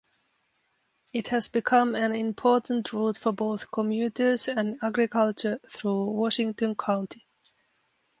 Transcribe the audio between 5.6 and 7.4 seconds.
through Washington County.